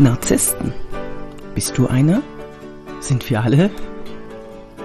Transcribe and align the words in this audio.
Narzissten. 0.00 0.72
Bist 1.56 1.76
du 1.76 1.88
einer? 1.88 2.22
Sind 3.00 3.28
wir 3.28 3.42
alle? 3.42 3.68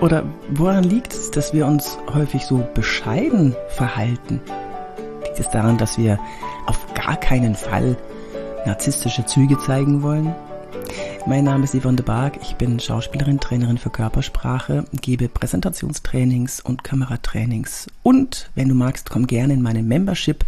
Oder 0.01 0.23
woran 0.49 0.83
liegt 0.83 1.13
es, 1.13 1.29
dass 1.29 1.53
wir 1.53 1.67
uns 1.67 1.99
häufig 2.11 2.47
so 2.47 2.67
bescheiden 2.73 3.55
verhalten? 3.69 4.41
Liegt 5.23 5.39
es 5.39 5.51
daran, 5.51 5.77
dass 5.77 5.99
wir 5.99 6.17
auf 6.65 6.79
gar 6.95 7.15
keinen 7.17 7.53
Fall 7.53 7.95
narzisstische 8.65 9.23
Züge 9.27 9.59
zeigen 9.59 10.01
wollen? 10.01 10.33
Mein 11.25 11.45
Name 11.45 11.63
ist 11.63 11.73
Yvonne 11.73 11.95
de 11.95 12.05
Barg, 12.05 12.37
ich 12.41 12.55
bin 12.57 12.81
Schauspielerin, 12.81 13.39
Trainerin 13.39 13.77
für 13.77 13.89
Körpersprache, 13.89 14.83
gebe 15.01 15.29
Präsentationstrainings 15.29 16.59
und 16.59 16.83
Kameratrainings 16.83 17.87
und 18.03 18.49
wenn 18.55 18.67
du 18.67 18.75
magst, 18.75 19.09
komm 19.09 19.25
gerne 19.25 19.53
in 19.53 19.61
meine 19.61 19.83
Membership. 19.83 20.43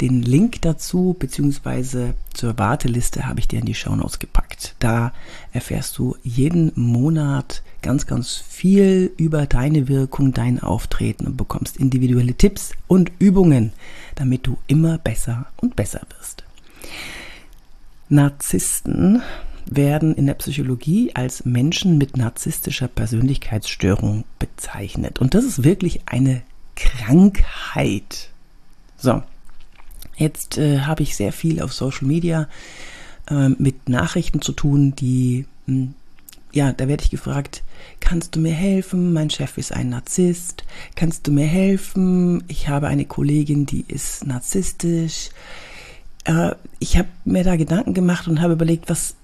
Den 0.00 0.22
Link 0.22 0.62
dazu 0.62 1.14
bzw. 1.18 2.14
zur 2.32 2.58
Warteliste 2.58 3.26
habe 3.26 3.38
ich 3.38 3.48
dir 3.48 3.58
in 3.58 3.66
die 3.66 3.74
Show 3.74 3.94
Notes 3.94 4.18
gepackt. 4.18 4.74
Da 4.78 5.12
erfährst 5.52 5.98
du 5.98 6.16
jeden 6.22 6.72
Monat 6.74 7.62
ganz, 7.82 8.06
ganz 8.06 8.34
viel 8.34 9.12
über 9.18 9.44
deine 9.44 9.88
Wirkung, 9.88 10.32
dein 10.32 10.58
Auftreten 10.58 11.26
und 11.26 11.36
bekommst 11.36 11.76
individuelle 11.76 12.32
Tipps 12.32 12.72
und 12.88 13.12
Übungen, 13.18 13.74
damit 14.14 14.46
du 14.46 14.56
immer 14.68 14.96
besser 14.96 15.48
und 15.58 15.76
besser 15.76 16.00
wirst. 16.16 16.44
Narzissten 18.08 19.22
werden 19.66 20.14
in 20.14 20.26
der 20.26 20.34
Psychologie 20.34 21.12
als 21.14 21.44
Menschen 21.44 21.98
mit 21.98 22.16
narzisstischer 22.16 22.88
Persönlichkeitsstörung 22.88 24.24
bezeichnet. 24.38 25.18
Und 25.20 25.34
das 25.34 25.44
ist 25.44 25.64
wirklich 25.64 26.00
eine 26.06 26.42
Krankheit. 26.76 28.30
So, 28.96 29.22
jetzt 30.16 30.58
äh, 30.58 30.80
habe 30.80 31.02
ich 31.02 31.16
sehr 31.16 31.32
viel 31.32 31.60
auf 31.62 31.72
Social 31.72 32.06
Media 32.06 32.48
äh, 33.28 33.48
mit 33.50 33.88
Nachrichten 33.88 34.40
zu 34.42 34.52
tun, 34.52 34.94
die, 34.96 35.46
mh, 35.66 35.74
hm, 35.74 35.94
ja, 36.52 36.72
da 36.72 36.86
werde 36.86 37.02
ich 37.02 37.10
gefragt, 37.10 37.64
kannst 37.98 38.36
du 38.36 38.40
mir 38.40 38.52
helfen? 38.52 39.12
Mein 39.12 39.28
Chef 39.28 39.58
ist 39.58 39.72
ein 39.72 39.88
Narzisst. 39.88 40.62
Kannst 40.94 41.26
du 41.26 41.32
mir 41.32 41.46
helfen? 41.46 42.44
Ich 42.46 42.68
habe 42.68 42.86
eine 42.86 43.06
Kollegin, 43.06 43.66
die 43.66 43.84
ist 43.88 44.24
narzisstisch. 44.24 45.30
Äh, 46.24 46.52
ich 46.78 46.96
habe 46.96 47.08
mir 47.24 47.42
da 47.42 47.56
Gedanken 47.56 47.92
gemacht 47.92 48.28
und 48.28 48.40
habe 48.40 48.52
überlegt, 48.52 48.88
was 48.88 49.16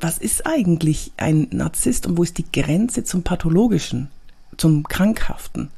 was 0.00 0.18
ist 0.18 0.46
eigentlich 0.46 1.12
ein 1.16 1.48
Narzisst 1.50 2.06
und 2.06 2.16
wo 2.16 2.22
ist 2.22 2.38
die 2.38 2.50
Grenze 2.50 3.04
zum 3.04 3.22
Pathologischen, 3.22 4.08
zum 4.56 4.84
Krankhaften? 4.84 5.70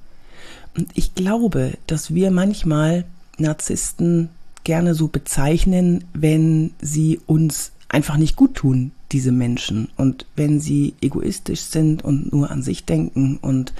Und 0.76 0.88
ich 0.94 1.14
glaube, 1.14 1.72
dass 1.86 2.14
wir 2.14 2.30
manchmal 2.30 3.04
Narzissten 3.38 4.28
gerne 4.62 4.94
so 4.94 5.08
bezeichnen, 5.08 6.04
wenn 6.12 6.72
sie 6.80 7.20
uns 7.26 7.72
einfach 7.88 8.18
nicht 8.18 8.36
gut 8.36 8.54
tun, 8.54 8.92
diese 9.10 9.32
Menschen. 9.32 9.88
Und 9.96 10.26
wenn 10.36 10.60
sie 10.60 10.94
egoistisch 11.00 11.62
sind 11.62 12.04
und 12.04 12.32
nur 12.32 12.50
an 12.50 12.62
sich 12.62 12.84
denken 12.84 13.38
und 13.40 13.72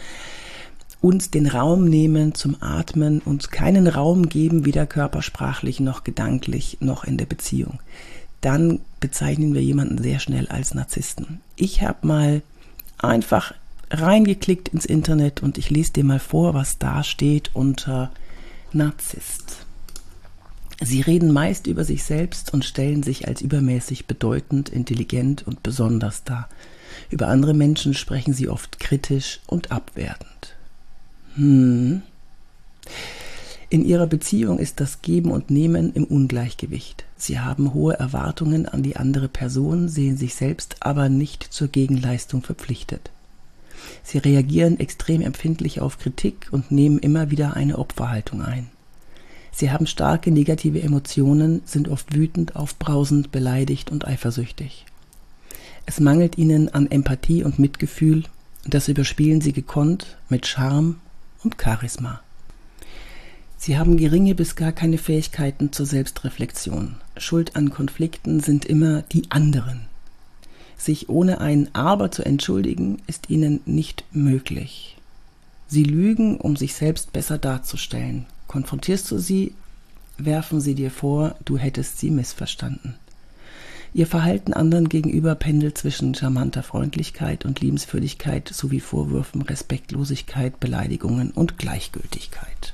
uns 1.01 1.31
den 1.31 1.47
Raum 1.47 1.85
nehmen 1.85 2.35
zum 2.35 2.57
Atmen, 2.61 3.21
uns 3.21 3.51
keinen 3.51 3.87
Raum 3.87 4.29
geben, 4.29 4.67
weder 4.67 4.87
körpersprachlich 4.87 5.81
noch 5.81 6.03
gedanklich 6.03 6.79
noch 6.81 7.05
in 7.05 7.17
der 7.17 7.27
Beziehung 7.27 7.79
dann 8.41 8.81
bezeichnen 9.01 9.55
wir 9.55 9.63
jemanden 9.63 9.99
sehr 10.03 10.19
schnell 10.19 10.49
als 10.49 10.75
Narzissten. 10.75 11.41
Ich 11.57 11.83
habe 11.83 12.07
mal 12.07 12.43
einfach 12.99 13.55
reingeklickt 13.91 14.69
ins 14.69 14.85
Internet 14.85 15.43
und 15.43 15.59
ich 15.59 15.71
lese 15.71 15.93
dir 15.93 16.05
mal 16.05 16.21
vor, 16.21 16.55
was 16.55 16.79
da 16.79 17.03
steht 17.03 17.51
unter 17.55 18.11
Narzisst. 18.73 19.67
Sie 20.83 21.03
reden 21.03 21.33
meist 21.33 21.67
über 21.67 21.85
sich 21.85 22.05
selbst 22.05 22.55
und 22.55 22.65
stellen 22.65 23.03
sich 23.03 23.29
als 23.29 23.43
übermäßig 23.43 24.07
bedeutend, 24.07 24.71
intelligent 24.71 25.47
und 25.47 25.63
besonders 25.63 26.25
dar. 26.25 26.49
Über 27.11 27.29
andere 27.29 27.53
Menschen 27.53 27.93
sprechen 27.93 28.33
sie 28.33 28.49
oft 28.49 28.81
kritisch 28.81 29.41
und 29.47 29.73
abwertend. 29.73 30.57
Hm. 31.35 32.03
In 33.69 33.85
ihrer 33.85 34.07
Beziehung 34.07 34.59
ist 34.59 34.81
das 34.81 35.03
Geben 35.03 35.31
und 35.31 35.51
Nehmen 35.51 35.93
im 35.93 36.05
Ungleichgewicht. 36.05 37.05
Sie 37.21 37.39
haben 37.39 37.75
hohe 37.75 37.99
Erwartungen 37.99 38.65
an 38.67 38.83
die 38.83 38.97
andere 38.97 39.29
Person, 39.29 39.91
sehen 39.91 40.17
sich 40.17 40.35
selbst 40.35 40.77
aber 40.81 41.11
nicht 41.11 41.43
zur 41.43 41.69
Gegenleistung 41.69 42.43
verpflichtet. 42.43 43.11
Sie 44.03 44.17
reagieren 44.17 44.81
extrem 44.81 45.21
empfindlich 45.21 45.83
auf 45.83 45.99
Kritik 45.99 46.49
und 46.51 46.73
nehmen 46.73 46.99
immer 46.99 47.31
wieder 47.31 47.53
eine 47.55 47.79
Opferhaltung 47.79 48.41
ein. 48.41 48.71
Sie 49.53 49.71
haben 49.71 49.87
starke 49.87 50.31
negative 50.31 50.81
Emotionen, 50.81 51.61
sind 51.67 51.91
oft 51.91 52.15
wütend, 52.15 52.57
aufbrausend, 52.57 53.31
beleidigt 53.31 53.91
und 53.91 54.07
eifersüchtig. 54.07 54.87
Es 55.85 56.01
mangelt 56.01 56.39
ihnen 56.39 56.71
an 56.71 56.91
Empathie 56.91 57.45
und 57.45 57.59
Mitgefühl, 57.59 58.25
das 58.65 58.89
überspielen 58.89 59.43
sie 59.43 59.53
gekonnt 59.53 60.17
mit 60.31 60.47
Charme 60.47 60.97
und 61.45 61.61
Charisma. 61.61 62.23
Sie 63.63 63.77
haben 63.77 63.99
geringe 63.99 64.35
bis 64.35 64.57
gar 64.57 64.73
keine 64.73 64.97
Fähigkeiten 64.97 65.71
zur 65.71 65.85
Selbstreflexion. 65.85 66.97
Schuld 67.19 67.57
an 67.57 67.69
Konflikten 67.69 68.41
sind 68.41 68.65
immer 68.65 69.03
die 69.03 69.31
anderen. 69.31 69.83
Sich 70.79 71.11
ohne 71.11 71.43
ein 71.43 71.69
Aber 71.75 72.11
zu 72.11 72.25
entschuldigen, 72.25 73.03
ist 73.07 73.29
ihnen 73.29 73.61
nicht 73.67 74.05
möglich. 74.13 74.97
Sie 75.69 75.85
lügen, 75.85 76.39
um 76.39 76.57
sich 76.57 76.73
selbst 76.73 77.13
besser 77.13 77.37
darzustellen. 77.37 78.25
Konfrontierst 78.47 79.11
du 79.11 79.19
sie, 79.19 79.53
werfen 80.17 80.63
sie 80.63 80.75
dir 80.75 80.91
vor, 80.91 81.35
du 81.45 81.59
hättest 81.59 81.99
sie 81.99 82.11
missverstanden. 82.11 82.95
Ihr 83.93 84.07
Verhalten 84.07 84.55
anderen 84.55 84.89
gegenüber 84.89 85.35
pendelt 85.35 85.77
zwischen 85.77 86.15
charmanter 86.15 86.63
Freundlichkeit 86.63 87.45
und 87.45 87.61
Liebenswürdigkeit 87.61 88.49
sowie 88.49 88.81
Vorwürfen, 88.81 89.43
Respektlosigkeit, 89.43 90.59
Beleidigungen 90.61 91.31
und 91.31 91.59
Gleichgültigkeit. 91.59 92.73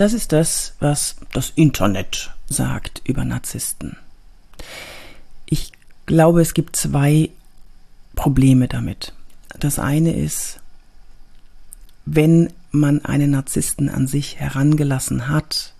Das 0.00 0.14
ist 0.14 0.32
das, 0.32 0.72
was 0.80 1.16
das 1.34 1.52
Internet 1.56 2.30
sagt 2.48 3.02
über 3.04 3.26
Narzissten. 3.26 3.98
Ich 5.44 5.72
glaube, 6.06 6.40
es 6.40 6.54
gibt 6.54 6.74
zwei 6.74 7.28
Probleme 8.16 8.66
damit. 8.66 9.12
Das 9.58 9.78
eine 9.78 10.16
ist, 10.16 10.58
wenn 12.06 12.50
man 12.70 13.04
einen 13.04 13.32
Narzissten 13.32 13.90
an 13.90 14.06
sich 14.06 14.40
herangelassen 14.40 15.28
hat, 15.28 15.74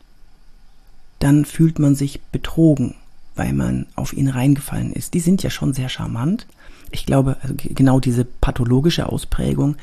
dann 1.18 1.46
fühlt 1.46 1.78
man 1.78 1.94
sich 1.94 2.20
betrogen, 2.20 2.96
weil 3.36 3.54
man 3.54 3.86
auf 3.94 4.12
ihn 4.12 4.28
reingefallen 4.28 4.92
ist. 4.92 5.14
Die 5.14 5.20
sind 5.20 5.42
ja 5.42 5.48
schon 5.48 5.72
sehr 5.72 5.88
charmant. 5.88 6.46
Ich 6.90 7.06
glaube, 7.06 7.38
also 7.40 7.54
genau 7.56 8.00
diese 8.00 8.26
pathologische 8.26 9.08
Ausprägung 9.08 9.76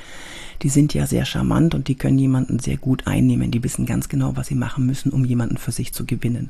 die 0.64 0.70
sind 0.70 0.94
ja 0.94 1.06
sehr 1.06 1.26
charmant 1.26 1.76
und 1.76 1.88
die 1.88 1.96
können 1.96 2.20
jemanden 2.20 2.60
sehr 2.60 2.78
gut 2.78 3.08
einnehmen. 3.08 3.52
Die 3.52 3.64
wissen 3.64 3.86
ganz 3.86 4.10
genau, 4.10 4.36
was 4.36 4.48
sie 4.48 4.56
machen 4.56 4.86
müssen, 4.86 5.12
um 5.12 5.26
jemanden 5.26 5.58
für 5.58 5.72
sich 5.72 5.94
zu 5.94 6.06
gewinnen. 6.06 6.50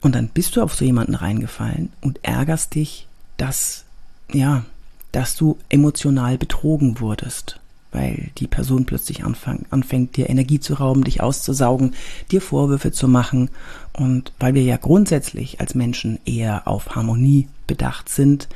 Und 0.00 0.14
dann 0.14 0.28
bist 0.28 0.56
du 0.56 0.62
auf 0.62 0.74
so 0.74 0.84
jemanden 0.84 1.14
reingefallen 1.14 1.90
und 2.00 2.20
ärgerst 2.22 2.74
dich, 2.74 3.06
dass, 3.36 3.84
ja, 4.32 4.64
dass 5.12 5.36
du 5.36 5.56
emotional 5.68 6.38
betrogen 6.38 7.00
wurdest, 7.00 7.60
weil 7.92 8.30
die 8.38 8.46
Person 8.46 8.84
plötzlich 8.84 9.24
anfang, 9.24 9.64
anfängt, 9.70 10.16
dir 10.16 10.28
Energie 10.28 10.60
zu 10.60 10.74
rauben, 10.74 11.04
dich 11.04 11.22
auszusaugen, 11.22 11.94
dir 12.30 12.40
Vorwürfe 12.40 12.92
zu 12.92 13.08
machen. 13.08 13.50
Und 13.92 14.32
weil 14.38 14.54
wir 14.54 14.62
ja 14.62 14.76
grundsätzlich 14.76 15.60
als 15.60 15.74
Menschen 15.74 16.18
eher 16.24 16.68
auf 16.68 16.94
Harmonie 16.94 17.48
bedacht 17.66 18.08
sind, 18.08 18.48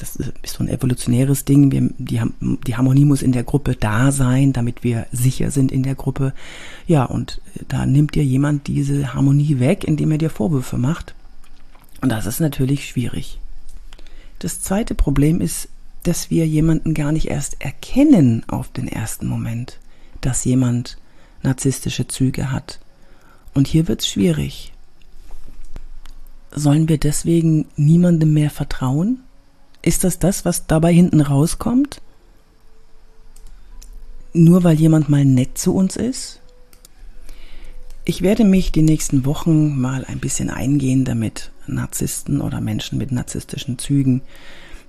das 0.00 0.16
ist 0.16 0.54
so 0.54 0.64
ein 0.64 0.68
evolutionäres 0.68 1.44
Ding. 1.44 1.70
Wir, 1.70 1.90
die, 1.98 2.20
die 2.66 2.76
Harmonie 2.76 3.04
muss 3.04 3.22
in 3.22 3.32
der 3.32 3.44
Gruppe 3.44 3.76
da 3.76 4.12
sein, 4.12 4.52
damit 4.52 4.82
wir 4.82 5.06
sicher 5.12 5.50
sind 5.50 5.70
in 5.70 5.82
der 5.82 5.94
Gruppe. 5.94 6.32
Ja, 6.86 7.04
und 7.04 7.40
da 7.68 7.84
nimmt 7.84 8.14
dir 8.14 8.24
jemand 8.24 8.66
diese 8.66 9.12
Harmonie 9.12 9.58
weg, 9.58 9.84
indem 9.84 10.12
er 10.12 10.18
dir 10.18 10.30
Vorwürfe 10.30 10.78
macht. 10.78 11.14
Und 12.00 12.10
das 12.10 12.24
ist 12.24 12.40
natürlich 12.40 12.88
schwierig. 12.88 13.38
Das 14.38 14.62
zweite 14.62 14.94
Problem 14.94 15.42
ist, 15.42 15.68
dass 16.04 16.30
wir 16.30 16.46
jemanden 16.46 16.94
gar 16.94 17.12
nicht 17.12 17.28
erst 17.28 17.60
erkennen 17.60 18.42
auf 18.48 18.70
den 18.70 18.88
ersten 18.88 19.26
Moment, 19.26 19.78
dass 20.22 20.44
jemand 20.44 20.96
narzisstische 21.42 22.08
Züge 22.08 22.50
hat. 22.50 22.80
Und 23.52 23.68
hier 23.68 23.86
wird's 23.86 24.08
schwierig. 24.08 24.72
Sollen 26.52 26.88
wir 26.88 26.96
deswegen 26.96 27.66
niemandem 27.76 28.32
mehr 28.32 28.50
vertrauen? 28.50 29.20
Ist 29.82 30.04
das 30.04 30.18
das, 30.18 30.44
was 30.44 30.66
dabei 30.66 30.92
hinten 30.92 31.20
rauskommt? 31.20 32.00
Nur 34.32 34.62
weil 34.62 34.76
jemand 34.76 35.08
mal 35.08 35.24
nett 35.24 35.58
zu 35.58 35.74
uns 35.74 35.96
ist? 35.96 36.40
Ich 38.04 38.22
werde 38.22 38.44
mich 38.44 38.72
die 38.72 38.82
nächsten 38.82 39.24
Wochen 39.24 39.78
mal 39.80 40.04
ein 40.04 40.20
bisschen 40.20 40.50
eingehen 40.50 41.04
damit 41.04 41.50
Narzissten 41.66 42.40
oder 42.40 42.60
Menschen 42.60 42.98
mit 42.98 43.12
narzisstischen 43.12 43.78
Zügen 43.78 44.22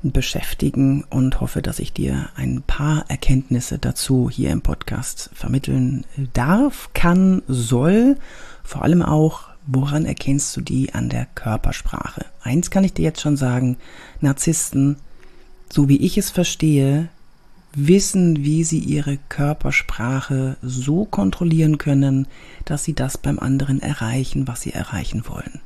beschäftigen 0.04 1.04
und 1.10 1.42
hoffe, 1.42 1.62
dass 1.62 1.80
ich 1.80 1.94
dir 1.94 2.30
ein 2.36 2.64
paar 2.66 3.06
Erkenntnisse 3.08 3.78
dazu 3.78 4.30
hier 4.32 4.50
im 4.50 4.62
Podcast 4.62 5.30
vermitteln 5.34 6.06
darf, 6.34 6.90
kann, 6.94 7.44
soll, 7.48 8.18
vor 8.64 8.84
allem 8.84 9.04
auch, 9.04 9.51
Woran 9.68 10.06
erkennst 10.06 10.56
du 10.58 10.62
die 10.62 10.94
an 10.94 11.10
der 11.10 11.28
Körpersprache? 11.36 12.26
Eins 12.42 12.72
kann 12.72 12.84
ich 12.84 12.94
dir 12.94 13.04
jetzt 13.04 13.22
schon 13.22 13.38
sagen, 13.38 13.78
Narzissten, 14.20 14.98
so 15.70 15.88
wie 15.88 15.98
ich 15.98 16.18
es 16.18 16.30
verstehe, 16.30 17.10
wissen, 17.74 18.44
wie 18.44 18.64
sie 18.64 18.80
ihre 18.80 19.18
Körpersprache 19.30 20.58
so 20.62 21.06
kontrollieren 21.06 21.78
können, 21.78 22.28
dass 22.66 22.84
sie 22.84 22.94
das 22.94 23.18
beim 23.18 23.40
anderen 23.40 23.82
erreichen, 23.82 24.48
was 24.48 24.62
sie 24.62 24.74
erreichen 24.74 25.24
wollen. 25.28 25.62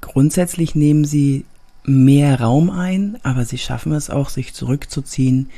Grundsätzlich 0.00 0.74
nehmen 0.74 1.04
sie 1.04 1.44
mehr 1.84 2.40
Raum 2.40 2.70
ein, 2.70 3.18
aber 3.22 3.44
sie 3.44 3.58
schaffen 3.58 3.92
es 3.92 4.10
auch, 4.10 4.28
sich 4.28 4.54
zurückzuziehen, 4.54 5.50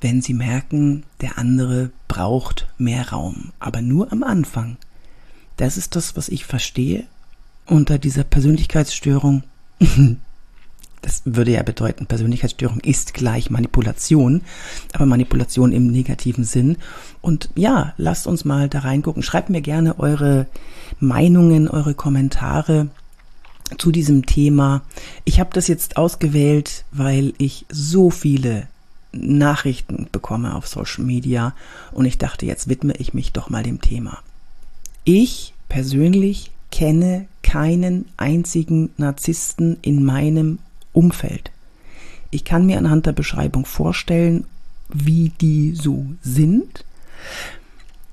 wenn 0.00 0.22
sie 0.22 0.34
merken, 0.34 1.04
der 1.20 1.38
andere 1.38 1.90
braucht 2.08 2.66
mehr 2.78 3.10
Raum, 3.10 3.52
aber 3.60 3.82
nur 3.82 4.10
am 4.12 4.22
Anfang. 4.22 4.78
Das 5.60 5.76
ist 5.76 5.94
das, 5.94 6.16
was 6.16 6.30
ich 6.30 6.46
verstehe 6.46 7.04
unter 7.66 7.98
dieser 7.98 8.24
Persönlichkeitsstörung. 8.24 9.44
Das 11.02 11.22
würde 11.24 11.52
ja 11.52 11.62
bedeuten, 11.62 12.04
Persönlichkeitsstörung 12.04 12.80
ist 12.80 13.14
gleich 13.14 13.48
Manipulation, 13.48 14.42
aber 14.92 15.06
Manipulation 15.06 15.72
im 15.72 15.86
negativen 15.86 16.44
Sinn. 16.44 16.76
Und 17.22 17.48
ja, 17.54 17.94
lasst 17.96 18.26
uns 18.26 18.44
mal 18.44 18.68
da 18.68 18.80
reingucken. 18.80 19.22
Schreibt 19.22 19.48
mir 19.48 19.62
gerne 19.62 19.98
eure 19.98 20.46
Meinungen, 20.98 21.68
eure 21.68 21.94
Kommentare 21.94 22.88
zu 23.78 23.92
diesem 23.92 24.26
Thema. 24.26 24.82
Ich 25.24 25.40
habe 25.40 25.54
das 25.54 25.68
jetzt 25.68 25.96
ausgewählt, 25.96 26.84
weil 26.92 27.32
ich 27.38 27.64
so 27.70 28.10
viele 28.10 28.68
Nachrichten 29.10 30.06
bekomme 30.12 30.54
auf 30.54 30.68
Social 30.68 31.04
Media 31.04 31.54
und 31.92 32.04
ich 32.04 32.18
dachte, 32.18 32.44
jetzt 32.44 32.68
widme 32.68 32.92
ich 32.98 33.14
mich 33.14 33.32
doch 33.32 33.48
mal 33.48 33.62
dem 33.62 33.80
Thema. 33.80 34.18
Ich 35.04 35.54
persönlich 35.68 36.50
kenne 36.70 37.26
keinen 37.42 38.06
einzigen 38.16 38.90
Narzissten 38.96 39.78
in 39.82 40.04
meinem 40.04 40.58
Umfeld. 40.92 41.50
Ich 42.30 42.44
kann 42.44 42.66
mir 42.66 42.78
anhand 42.78 43.06
der 43.06 43.12
Beschreibung 43.12 43.64
vorstellen, 43.64 44.44
wie 44.88 45.32
die 45.40 45.74
so 45.74 46.06
sind. 46.22 46.84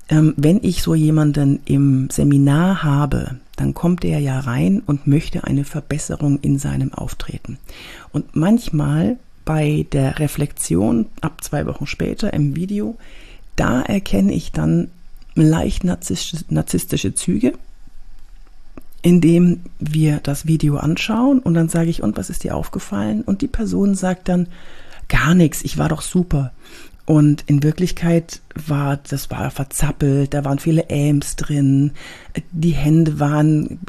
Ähm, 0.08 0.34
wenn 0.36 0.62
ich 0.62 0.82
so 0.82 0.94
jemanden 0.94 1.60
im 1.66 2.08
Seminar 2.10 2.82
habe, 2.82 3.36
dann 3.56 3.74
kommt 3.74 4.04
er 4.04 4.20
ja 4.20 4.40
rein 4.40 4.82
und 4.86 5.06
möchte 5.06 5.44
eine 5.44 5.64
Verbesserung 5.64 6.40
in 6.40 6.58
seinem 6.58 6.94
Auftreten. 6.94 7.58
Und 8.12 8.34
manchmal 8.34 9.18
bei 9.44 9.86
der 9.92 10.18
Reflexion 10.18 11.06
ab 11.20 11.42
zwei 11.44 11.66
Wochen 11.66 11.86
später 11.86 12.32
im 12.32 12.56
Video, 12.56 12.96
da 13.56 13.82
erkenne 13.82 14.32
ich 14.32 14.52
dann 14.52 14.90
leicht 15.44 15.84
narzisstische, 15.84 17.14
Züge, 17.14 17.52
indem 19.02 19.60
wir 19.78 20.20
das 20.22 20.46
Video 20.46 20.76
anschauen 20.76 21.38
und 21.38 21.54
dann 21.54 21.68
sage 21.68 21.90
ich, 21.90 22.02
und 22.02 22.16
was 22.16 22.30
ist 22.30 22.44
dir 22.44 22.56
aufgefallen? 22.56 23.22
Und 23.22 23.42
die 23.42 23.48
Person 23.48 23.94
sagt 23.94 24.28
dann, 24.28 24.48
gar 25.08 25.34
nichts, 25.34 25.62
ich 25.62 25.78
war 25.78 25.88
doch 25.88 26.02
super. 26.02 26.52
Und 27.06 27.44
in 27.46 27.62
Wirklichkeit 27.62 28.40
war, 28.54 28.98
das 28.98 29.30
war 29.30 29.50
verzappelt, 29.50 30.34
da 30.34 30.44
waren 30.44 30.58
viele 30.58 30.90
Äms 30.90 31.36
drin, 31.36 31.92
die 32.52 32.72
Hände 32.72 33.18
waren, 33.18 33.80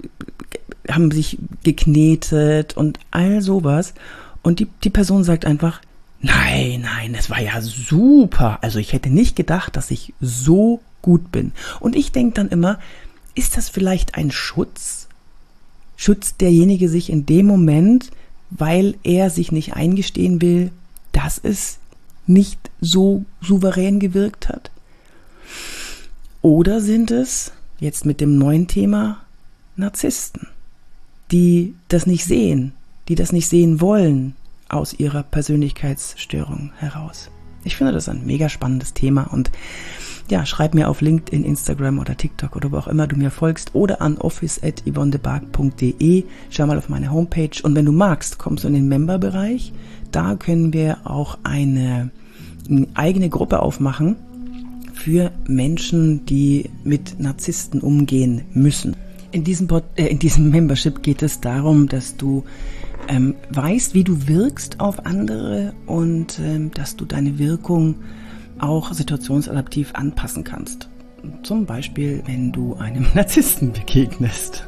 haben 0.90 1.12
sich 1.12 1.38
geknetet 1.64 2.78
und 2.78 2.98
all 3.12 3.42
sowas. 3.42 3.94
Und 4.42 4.60
die, 4.60 4.68
die 4.84 4.90
Person 4.90 5.26
sagt 5.26 5.46
einfach, 5.46 5.82
nein, 6.22 6.82
nein, 6.82 7.16
es 7.16 7.30
war 7.30 7.42
ja 7.42 7.62
super. 7.62 8.60
Also 8.62 8.80
ich 8.80 8.94
hätte 8.94 9.10
nicht 9.10 9.36
gedacht, 9.36 9.76
dass 9.76 9.92
ich 9.92 10.14
so 10.20 10.82
gut 11.02 11.32
bin. 11.32 11.52
Und 11.80 11.96
ich 11.96 12.12
denke 12.12 12.36
dann 12.36 12.50
immer, 12.50 12.80
ist 13.36 13.58
das 13.58 13.70
vielleicht 13.70 14.16
ein 14.16 14.32
Schutz? 14.32 15.08
Schützt 15.96 16.42
derjenige 16.42 16.90
sich 16.90 17.10
in 17.10 17.26
dem 17.26 17.46
Moment, 17.46 18.12
weil 18.50 18.96
er 19.04 19.30
sich 19.30 19.52
nicht 19.52 19.74
eingestehen 19.74 20.42
will, 20.42 20.72
dass 21.12 21.40
es 21.42 21.80
nicht 22.28 22.70
so 22.82 23.26
souverän 23.42 24.00
gewirkt 24.00 24.50
hat? 24.50 24.72
Oder 26.42 26.80
sind 26.80 27.12
es, 27.12 27.52
jetzt 27.80 28.06
mit 28.06 28.22
dem 28.22 28.38
neuen 28.38 28.68
Thema, 28.68 29.22
Narzissten, 29.76 30.48
die 31.32 31.76
das 31.88 32.06
nicht 32.06 32.26
sehen, 32.26 32.74
die 33.08 33.16
das 33.16 33.32
nicht 33.32 33.48
sehen 33.48 33.82
wollen 33.82 34.36
aus 34.70 34.94
ihrer 34.94 35.24
Persönlichkeitsstörung 35.24 36.72
heraus. 36.78 37.30
Ich 37.64 37.76
finde 37.76 37.92
das 37.92 38.08
ein 38.08 38.26
mega 38.26 38.48
spannendes 38.48 38.94
Thema 38.94 39.34
und 39.34 39.52
ja, 40.30 40.46
schreib 40.46 40.76
mir 40.76 40.90
auf 40.90 41.02
LinkedIn, 41.02 41.44
Instagram 41.44 41.98
oder 42.00 42.16
TikTok 42.16 42.56
oder 42.56 42.72
wo 42.72 42.78
auch 42.78 42.88
immer 42.88 43.08
du 43.08 43.16
mir 43.16 43.32
folgst 43.32 43.74
oder 43.74 44.00
an 44.02 44.18
office.yvonnebark.de. 44.18 46.24
Schau 46.50 46.68
mal 46.68 46.78
auf 46.78 46.88
meine 46.88 47.12
Homepage 47.12 47.62
und 47.64 47.76
wenn 47.76 47.86
du 47.86 47.92
magst, 47.92 48.38
kommst 48.38 48.64
du 48.64 48.68
in 48.68 48.76
den 48.76 48.88
Member-Bereich. 48.88 49.74
Da 50.12 50.36
können 50.36 50.72
wir 50.72 51.00
auch 51.04 51.40
eine, 51.44 52.12
eine 52.70 52.88
eigene 52.94 53.30
Gruppe 53.30 53.60
aufmachen 53.60 54.18
für 54.94 55.32
Menschen, 55.48 56.26
die 56.26 56.70
mit 56.84 57.20
Narzissten 57.20 57.82
umgehen 57.82 58.44
müssen. 58.54 58.96
In 59.32 59.44
diesem, 59.44 59.68
äh, 59.96 60.08
in 60.08 60.20
diesem 60.20 60.52
Membership 60.52 61.02
geht 61.02 61.24
es 61.24 61.42
darum, 61.42 61.88
dass 61.88 62.18
du 62.18 62.44
ähm, 63.10 63.36
weißt, 63.50 63.94
wie 63.96 64.04
du 64.04 64.28
wirkst 64.28 64.80
auf 64.80 65.06
andere 65.06 65.74
und 65.88 66.40
ähm, 66.40 66.72
dass 66.72 66.96
du 66.96 67.06
deine 67.06 67.40
Wirkung 67.40 67.96
auch 68.60 68.94
situationsadaptiv 68.94 69.92
anpassen 69.96 70.44
kannst. 70.44 70.90
Zum 71.44 71.66
Beispiel, 71.66 72.22
wenn 72.28 72.52
du 72.52 72.76
einem 72.76 73.08
Narzissten 73.16 73.74
begegnest. 73.74 74.68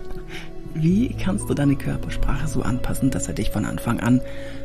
Wie 0.73 1.09
kannst 1.09 1.49
du 1.49 1.53
deine 1.53 1.75
Körpersprache 1.75 2.47
so 2.47 2.61
anpassen, 2.61 3.11
dass 3.11 3.27
er 3.27 3.33
dich 3.33 3.51
von 3.51 3.65
Anfang 3.65 3.99
an 3.99 4.21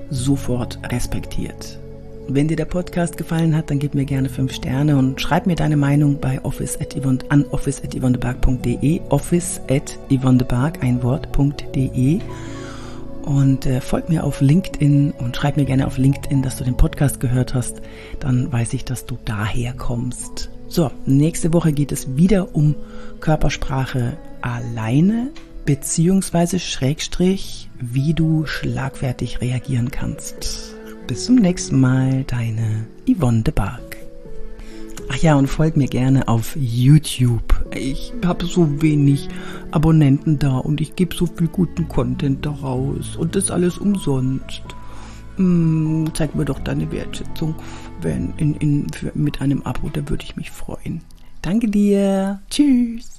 sofort 0.08 0.78
respektiert? 0.90 1.78
Wenn 2.28 2.49
dir 2.49 2.56
der 2.56 2.64
Podcast 2.64 3.17
gefallen 3.17 3.55
hat, 3.55 3.70
dann 3.70 3.78
gib 3.78 3.94
mir 3.94 4.05
gerne 4.05 4.28
5 4.28 4.52
Sterne 4.52 4.96
und 4.96 5.20
schreib 5.20 5.46
mir 5.46 5.55
deine 5.55 5.76
Meinung 5.76 6.19
bei 6.19 6.43
office 6.44 6.81
at 6.81 6.96
Yvonne, 6.96 7.19
an 7.28 7.44
office 7.46 7.82
at 7.84 7.94
yvonneberg.de, 7.94 9.00
office 9.11 9.61
at 9.69 9.99
yvonneberg, 10.11 10.82
ein 10.82 11.02
Wort.de 11.02 12.20
und 13.26 13.67
äh, 13.67 13.81
folg 13.81 14.08
mir 14.08 14.25
auf 14.25 14.40
LinkedIn 14.40 15.11
und 15.11 15.37
schreib 15.37 15.56
mir 15.56 15.67
gerne 15.67 15.87
auf 15.87 15.99
LinkedIn, 15.99 16.43
dass 16.43 16.56
du 16.56 16.64
den 16.64 16.76
Podcast 16.76 17.20
gehört 17.20 17.55
hast. 17.55 17.82
Dann 18.20 18.50
weiß 18.50 18.73
ich, 18.73 18.84
dass 18.84 19.05
du 19.05 19.19
daher 19.25 19.75
kommst. 19.75 20.49
So, 20.69 20.90
nächste 21.05 21.52
Woche 21.52 21.73
geht 21.73 21.93
es 21.93 22.17
wieder 22.17 22.55
um 22.55 22.75
Körpersprache 23.20 24.17
alleine 24.40 25.31
beziehungsweise 25.64 26.61
Schrägstrich, 26.61 27.69
wie 27.81 28.14
du 28.14 28.47
schlagfertig 28.47 29.40
reagieren 29.40 29.90
kannst. 29.90 30.75
Bis 31.09 31.26
zum 31.26 31.37
nächsten 31.37 31.80
Mal, 31.80 32.25
deine 32.25 32.87
Yvonne 33.09 33.42
de 33.42 33.52
Barg. 33.52 33.97
Ach 35.09 35.16
ja, 35.16 35.35
und 35.35 35.49
folg 35.49 35.76
mir 35.76 35.88
gerne 35.88 36.28
auf 36.28 36.56
YouTube. 36.56 37.56
Ich 37.76 38.12
habe 38.25 38.47
so 38.47 38.83
wenig 38.83 39.28
Abonnenten 39.71 40.38
da 40.38 40.59
und 40.59 40.80
ich 40.80 40.97
gebe 40.97 41.14
so 41.14 41.26
viel 41.26 41.49
guten 41.49 41.88
Content 41.88 42.45
daraus 42.45 43.16
und 43.16 43.37
das 43.37 43.50
alles 43.50 43.78
umsonst. 43.78 44.62
Hm, 45.37 46.09
zeig 46.14 46.35
mir 46.35 46.47
doch 46.47 46.61
deine 46.61 46.90
Wertschätzung 46.90 47.54
wenn 48.00 48.33
in, 48.37 48.54
in, 48.56 48.88
für, 48.90 49.12
mit 49.14 49.40
einem 49.40 49.62
Abo, 49.62 49.88
da 49.88 50.09
würde 50.09 50.25
ich 50.25 50.37
mich 50.37 50.50
freuen. 50.50 51.02
Danke 51.42 51.68
dir. 51.68 52.40
Tschüss. 52.50 53.15